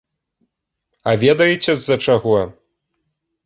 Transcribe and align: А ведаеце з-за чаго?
А 1.11 1.13
ведаеце 1.25 1.69
з-за 1.75 2.01
чаго? 2.09 2.35